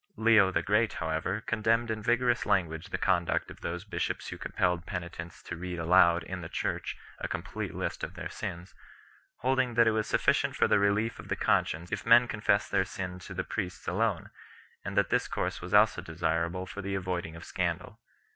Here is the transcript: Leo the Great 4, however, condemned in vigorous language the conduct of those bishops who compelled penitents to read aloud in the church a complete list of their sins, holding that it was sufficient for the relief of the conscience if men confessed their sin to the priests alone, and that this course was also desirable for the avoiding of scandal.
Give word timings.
Leo 0.17 0.49
the 0.51 0.63
Great 0.63 0.91
4, 0.93 0.97
however, 1.07 1.41
condemned 1.41 1.91
in 1.91 2.01
vigorous 2.01 2.43
language 2.47 2.89
the 2.89 2.97
conduct 2.97 3.51
of 3.51 3.61
those 3.61 3.83
bishops 3.85 4.29
who 4.29 4.37
compelled 4.39 4.87
penitents 4.87 5.43
to 5.43 5.55
read 5.55 5.77
aloud 5.77 6.23
in 6.23 6.41
the 6.41 6.49
church 6.49 6.97
a 7.19 7.27
complete 7.27 7.75
list 7.75 8.03
of 8.03 8.15
their 8.15 8.27
sins, 8.27 8.73
holding 9.41 9.75
that 9.75 9.85
it 9.85 9.91
was 9.91 10.07
sufficient 10.07 10.55
for 10.55 10.67
the 10.67 10.79
relief 10.79 11.19
of 11.19 11.27
the 11.27 11.35
conscience 11.35 11.91
if 11.91 12.03
men 12.03 12.27
confessed 12.27 12.71
their 12.71 12.83
sin 12.83 13.19
to 13.19 13.35
the 13.35 13.43
priests 13.43 13.87
alone, 13.87 14.31
and 14.83 14.97
that 14.97 15.09
this 15.11 15.27
course 15.27 15.61
was 15.61 15.71
also 15.71 16.01
desirable 16.01 16.65
for 16.65 16.81
the 16.81 16.95
avoiding 16.95 17.35
of 17.35 17.43
scandal. 17.45 17.99